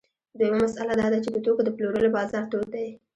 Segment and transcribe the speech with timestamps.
[0.37, 2.87] دویمه مسئله دا ده چې د توکو د پلورلو بازار تود دی